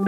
The 0.00 0.06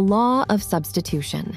law 0.00 0.44
of 0.50 0.62
substitution. 0.62 1.56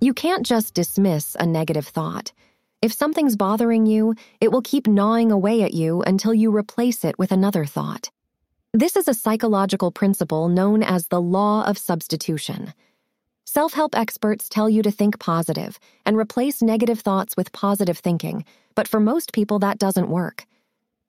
You 0.00 0.14
can't 0.14 0.46
just 0.46 0.74
dismiss 0.74 1.36
a 1.40 1.46
negative 1.46 1.88
thought. 1.88 2.32
If 2.80 2.92
something's 2.92 3.34
bothering 3.34 3.86
you, 3.86 4.14
it 4.40 4.52
will 4.52 4.62
keep 4.62 4.86
gnawing 4.86 5.32
away 5.32 5.62
at 5.62 5.74
you 5.74 6.02
until 6.02 6.32
you 6.32 6.54
replace 6.54 7.04
it 7.04 7.18
with 7.18 7.32
another 7.32 7.64
thought. 7.64 8.10
This 8.76 8.96
is 8.96 9.06
a 9.06 9.14
psychological 9.14 9.92
principle 9.92 10.48
known 10.48 10.82
as 10.82 11.06
the 11.06 11.22
law 11.22 11.64
of 11.64 11.78
substitution. 11.78 12.74
Self 13.44 13.72
help 13.72 13.96
experts 13.96 14.48
tell 14.48 14.68
you 14.68 14.82
to 14.82 14.90
think 14.90 15.20
positive 15.20 15.78
and 16.04 16.16
replace 16.16 16.60
negative 16.60 16.98
thoughts 16.98 17.36
with 17.36 17.52
positive 17.52 17.98
thinking, 17.98 18.44
but 18.74 18.88
for 18.88 18.98
most 18.98 19.32
people, 19.32 19.60
that 19.60 19.78
doesn't 19.78 20.08
work. 20.08 20.44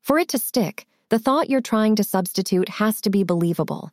For 0.03 0.19
it 0.19 0.27
to 0.27 0.37
stick, 0.37 0.85
the 1.09 1.17
thought 1.17 1.49
you're 1.49 1.59
trying 1.59 1.95
to 1.95 2.03
substitute 2.03 2.69
has 2.69 3.01
to 3.01 3.09
be 3.09 3.23
believable. 3.23 3.89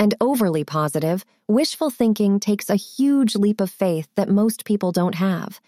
And 0.00 0.16
overly 0.20 0.64
positive, 0.64 1.24
wishful 1.46 1.90
thinking 1.90 2.40
takes 2.40 2.68
a 2.68 2.74
huge 2.74 3.36
leap 3.36 3.60
of 3.60 3.70
faith 3.70 4.08
that 4.16 4.30
most 4.30 4.64
people 4.64 4.90
don't 4.90 5.14
have. 5.14 5.60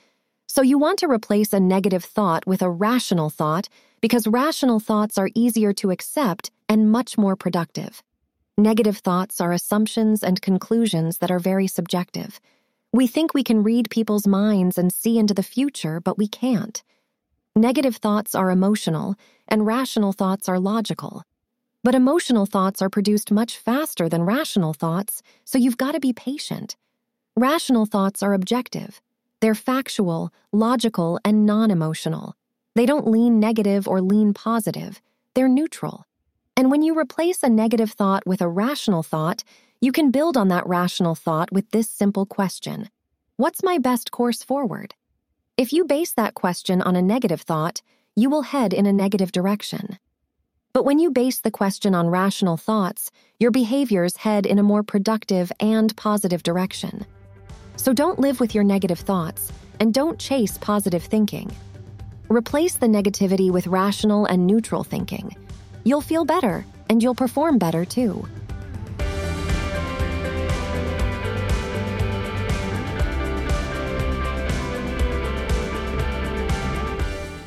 So 0.49 0.61
you 0.61 0.77
want 0.77 0.99
to 0.99 1.09
replace 1.09 1.53
a 1.53 1.61
negative 1.61 2.03
thought 2.03 2.49
with 2.49 2.63
a 2.63 2.69
rational 2.69 3.31
thought 3.31 3.69
because 4.01 4.27
rational 4.27 4.81
thoughts 4.81 5.17
are 5.19 5.31
easier 5.37 5.73
to 5.75 5.93
accept 5.93 6.51
and 6.69 6.91
much 6.91 7.19
more 7.19 7.37
productive. 7.37 8.03
Negative 8.57 8.99
thoughts 8.99 9.41
are 9.41 9.53
assumptions 9.53 10.23
and 10.23 10.41
conclusions 10.41 11.19
that 11.19 11.31
are 11.31 11.39
very 11.39 11.67
subjective. 11.67 12.41
We 12.93 13.07
think 13.07 13.35
we 13.35 13.43
can 13.43 13.65
read 13.65 13.91
people's 13.91 14.27
minds 14.27 14.79
and 14.79 14.93
see 14.93 15.19
into 15.19 15.35
the 15.35 15.43
future, 15.43 16.01
but 16.01 16.17
we 16.17 16.29
can't. 16.29 16.83
Negative 17.57 17.97
thoughts 17.97 18.35
are 18.35 18.51
emotional, 18.51 19.17
and 19.49 19.67
rational 19.67 20.13
thoughts 20.13 20.49
are 20.49 20.61
logical. 20.61 21.25
But 21.83 21.95
emotional 21.95 22.47
thoughts 22.47 22.81
are 22.81 22.89
produced 22.89 23.31
much 23.31 23.59
faster 23.59 24.09
than 24.09 24.23
rational 24.23 24.73
thoughts, 24.73 25.23
so 25.45 25.59
you've 25.59 25.77
got 25.77 25.93
to 25.93 26.01
be 26.01 26.13
patient. 26.13 26.77
Rational 27.37 27.87
thoughts 27.87 28.23
are 28.23 28.33
objective. 28.33 29.01
They're 29.41 29.55
factual, 29.55 30.33
logical, 30.53 31.19
and 31.25 31.45
non 31.45 31.71
emotional. 31.71 32.37
They 32.75 32.87
don't 32.87 33.07
lean 33.07 33.39
negative 33.39 33.87
or 33.87 34.01
lean 34.01 34.35
positive, 34.35 35.03
they're 35.35 35.49
neutral. 35.49 36.07
And 36.57 36.71
when 36.71 36.83
you 36.83 36.97
replace 36.97 37.43
a 37.43 37.49
negative 37.49 37.91
thought 37.91 38.27
with 38.27 38.41
a 38.41 38.49
rational 38.49 39.03
thought, 39.03 39.43
you 39.81 39.91
can 39.91 40.13
build 40.13 40.37
on 40.37 40.49
that 40.49 40.67
rational 40.67 41.15
thought 41.15 41.51
with 41.53 41.71
this 41.71 41.89
simple 41.89 42.27
question 42.27 42.89
What's 43.37 43.65
my 43.65 43.79
best 43.79 44.13
course 44.13 44.45
forward? 44.45 44.95
If 45.57 45.73
you 45.73 45.85
base 45.85 46.13
that 46.13 46.35
question 46.35 46.81
on 46.81 46.95
a 46.95 47.03
negative 47.03 47.41
thought, 47.41 47.83
you 48.15 48.31
will 48.31 48.43
head 48.43 48.73
in 48.73 48.87
a 48.87 48.93
negative 48.93 49.33
direction. 49.33 49.99
But 50.73 50.85
when 50.85 51.01
you 51.01 51.11
base 51.11 51.41
the 51.41 51.51
question 51.51 51.95
on 51.95 52.09
rational 52.09 52.57
thoughts, 52.57 53.11
your 53.41 53.51
behaviors 53.51 54.17
head 54.17 54.47
in 54.47 54.59
a 54.59 54.63
more 54.63 54.85
productive 54.85 55.51
and 55.59 55.97
positive 55.97 56.45
direction. 56.45 57.05
So 57.77 57.93
don't 57.93 58.21
live 58.21 58.39
with 58.39 58.55
your 58.55 58.65
negative 58.65 59.01
thoughts 59.01 59.53
and 59.81 59.93
don't 59.93 60.19
chase 60.19 60.57
positive 60.59 61.03
thinking. 61.03 61.51
Replace 62.29 62.77
the 62.77 62.87
negativity 62.87 63.51
with 63.51 63.67
rational 63.67 64.27
and 64.27 64.47
neutral 64.47 64.85
thinking. 64.85 65.37
You'll 65.85 66.01
feel 66.01 66.25
better 66.25 66.65
and 66.89 67.03
you'll 67.03 67.15
perform 67.15 67.59
better 67.59 67.85
too. 67.85 68.27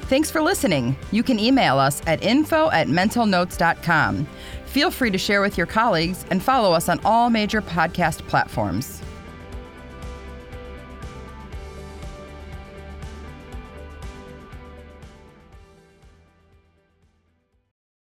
Thanks 0.08 0.32
for 0.32 0.42
listening. 0.42 0.96
You 1.12 1.22
can 1.22 1.38
email 1.38 1.78
us 1.78 2.02
at 2.08 2.24
info 2.24 2.72
at 2.72 2.88
mentalnotes.com. 2.88 4.26
Feel 4.66 4.90
free 4.90 5.12
to 5.12 5.18
share 5.18 5.42
with 5.42 5.58
your 5.58 5.68
colleagues 5.68 6.24
and 6.32 6.42
follow 6.42 6.72
us 6.72 6.88
on 6.88 7.02
all 7.04 7.30
major 7.30 7.62
podcast 7.62 8.26
platforms. 8.28 9.02